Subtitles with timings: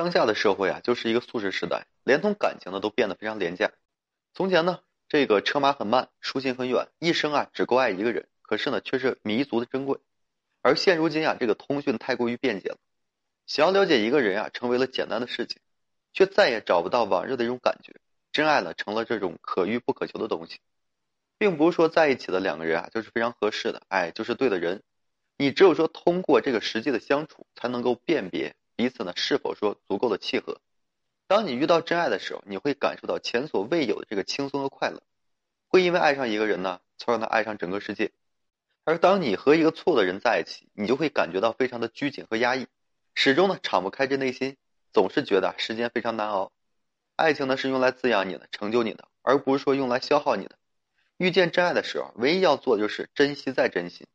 [0.00, 3.70] 当下的社会啊，就是一个速食时代，连同感情呢都变得非常廉价。
[4.32, 4.80] 从前呢，
[5.10, 9.98] 这个车马很慢，书信很远，一生啊只够爱一个人，可是呢却是弥足的珍贵。
[10.62, 12.78] 而现如今啊，这个通讯太过于便捷了，
[13.44, 15.60] 想要了解一个人啊，成为了简单的事情，
[16.14, 17.92] 却再也找不到往日的一种感觉。
[18.32, 20.60] 真爱呢，成了这种可遇不可求的东西，
[21.36, 24.82] 并不是说在一起的两个人啊就是非常合适的，哎，就是对的人。
[25.36, 30.58] 你只有说通过这个实际的相处，才能够辨别彼此呢是否说足够的契合。
[31.26, 35.02] 当你遇到真爱的时候，你会感受到前所未有的这个轻松和快乐，
[35.68, 38.10] 会因为爱上一个人呢，从而呢爱上整个世界。
[38.84, 42.68] 而当你和一个错的人在一起，你就会感觉到非常的拘谨和压抑，
[43.14, 44.56] 始终呢敞不开这内心，
[44.94, 46.50] 总是觉得时间非常难熬。
[47.16, 50.56] 爱情呢是用来滋养你的、成就你的，而不是说用来消耗你的。
[51.18, 54.06] 遇见真爱的时候，唯一要做的就是珍惜再珍惜。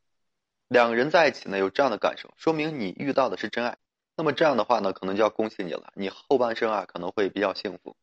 [0.68, 3.78] 两个人在一起呢，有这样的感受，说明你遇到的是真爱。
[4.18, 7.98] 那么这样的话呢，可能就要恭喜你了，你后半生啊可能会比较幸福。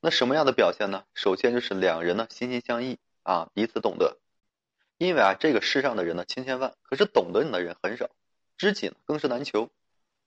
[0.00, 1.04] 那什么样的表现呢？
[1.14, 4.18] 首先就是两人呢心心相印啊，彼此懂得。
[4.98, 8.10] 因为啊，这个世上的人呢千千万，可是懂得你的人很少，
[8.58, 9.70] 知己呢更是难求。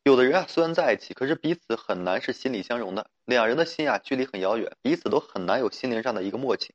[0.03, 6.73] 有的人啊虽然在一起，可是彼此很难是心理相融的，两人的心啊距离很遥远，彼此都很难有心灵上的一个默契。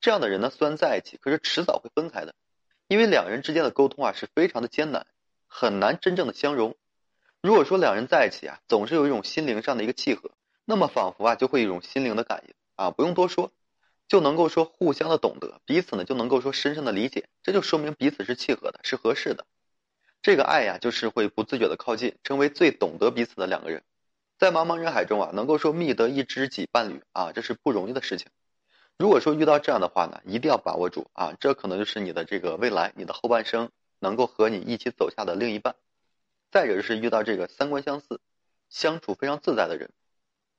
[0.00, 2.34] 这样的人呢虽然在一起，可是迟早会分开的。
[2.86, 5.06] 因为两人之间的沟通啊是非常的艰难，
[5.46, 6.76] 很难真正的相融。
[7.40, 10.32] 如果说两人在一起啊，总是有一种心灵上的一个契合，
[10.64, 13.52] 那么仿佛啊就会有一种心灵的感应啊，不用多说，
[14.08, 19.46] 就能够说互相的懂得，彼此呢就能够说深深的理解，这就说明彼此是契合的，是合适的。
[20.20, 23.84] 这个爱呀，就是会不自觉的靠近，成为最懂得彼此的两个人。
[24.36, 28.26] 在茫茫人海中啊，能够说觅得一知己伴侣啊，这是不容易的事情。
[28.98, 31.34] 如果说遇到这样的话呢，一定要把握住啊！
[31.38, 35.76] 这可能就是你的这个未来，你的后半生能够和你一起走下的另一半。
[36.50, 38.20] 再者就是遇到这个三观相似、
[38.70, 39.90] 相处非常自在的人。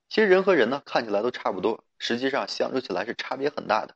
[0.09, 3.95] 其实人和人呢看起来都差不多，实际上相处起来是差别很大的，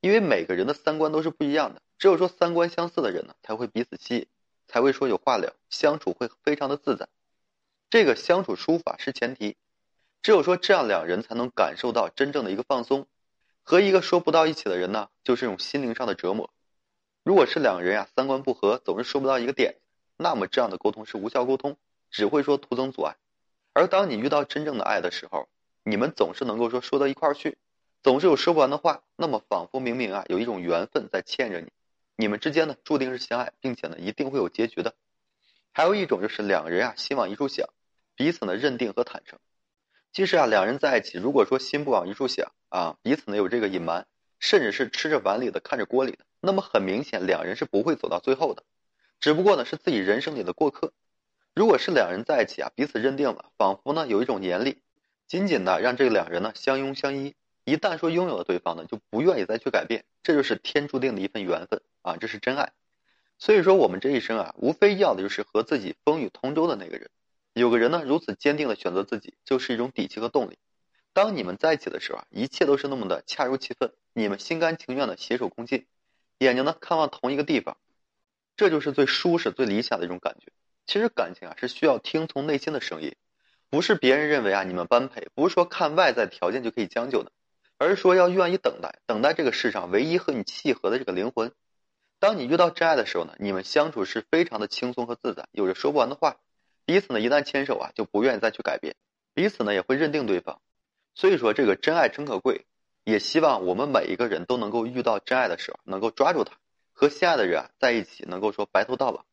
[0.00, 1.82] 因为每个人的三观都是不一样的。
[1.98, 4.26] 只有说三观相似的人呢，才会彼此吸引，
[4.66, 7.08] 才会说有话聊，相处会非常的自在。
[7.88, 9.56] 这个相处舒服是前提，
[10.22, 13.06] 只有说这样两人才能感受到真正的一个放松。
[13.62, 16.50] 和一个说不到一起的人呢，就是一种心灵上的折磨。
[17.22, 19.76] 如果是两个人呀，三观不合，总是说不到一个点，
[20.16, 21.76] 那么这样的沟通是无效沟通，
[22.10, 23.16] 只会说徒增阻碍。
[23.72, 25.48] 而当你遇到真正的爱的时候，
[25.82, 27.58] 你们总是能够说说到一块儿去，
[28.02, 31.72] 总是有说不完的话，那么仿佛明明啊，有一种缘分在牵着你，
[32.16, 34.94] 你们之间呢注定是相爱，并且呢一定会有结局的。
[35.72, 37.68] 还有一种就是两个人啊心往一处想，
[38.14, 39.40] 彼此呢认定和坦诚。
[40.12, 44.06] 其实啊，两人在一起，如果说心不往一处想啊，彼此呢有这个隐瞒，
[44.38, 48.62] 甚至是吃着碗里的看着锅里的，那么很明显，两人是不会走到最后的，
[49.24, 50.92] 只不过呢是自己人生里的过客。
[51.54, 54.82] 如果是两人在一起啊，彼此认定了，仿佛呢有一种黏力，
[55.26, 57.34] 紧紧的让这两人呢相拥相依。
[57.64, 62.72] 一旦说拥有了对方呢，就不愿意再去改变，这就是天注定的一份缘分啊，这是真爱。
[63.38, 67.08] 所以说，我们这一生啊，无非要的就是和自己风雨同舟的那个人。
[67.54, 70.58] 有个人呢，如此坚定的选择自己，就是一种底气和动力。
[71.14, 75.86] 当你们在一起的时候啊，一切都是那么的恰如其分，你们心甘情愿的携手共进，
[76.40, 77.78] 眼睛呢看望同一个地方，
[78.56, 80.52] 这就是最舒适、最理想的一种感觉。
[80.86, 83.16] 其实感情啊，是需要听从内心的声音，
[83.70, 87.32] 不是别人认为啊你们般配，不是说看外在条件就可以将就的，
[87.78, 91.52] 而是说要愿意等待，等待这个世上唯一和你契合的这个灵魂。
[92.20, 96.36] 当你遇到真爱的时候呢，你们相处是非常的轻松和自在，有着说不完的话。
[96.86, 98.94] 彼此呢，一旦牵手啊，就不愿意再去改变，
[99.32, 100.60] 彼此呢也会认定对方。
[101.14, 102.66] 所以说，这个真爱诚可贵，
[103.04, 106.58] 也希望我们每一个人都能够遇到真爱的时候，能够抓住它，
[106.94, 109.26] 和心爱的人啊在一起，能够说白头到老。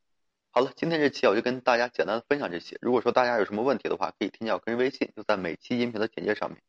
[0.49, 2.77] 好了，今天这期我就跟大家简单的分享这些。
[2.81, 6.59] 如果说大家有什么问题的话，可以添加我个人微信，就在每期音频的简介上面。